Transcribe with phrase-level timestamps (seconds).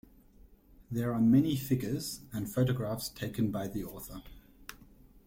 [0.89, 4.23] There are many figures, and photographs taken by the author.